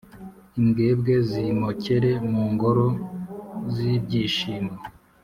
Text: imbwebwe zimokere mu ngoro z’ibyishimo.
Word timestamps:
imbwebwe 0.59 1.13
zimokere 1.29 2.11
mu 2.31 2.43
ngoro 2.53 2.85
z’ibyishimo. 3.73 4.73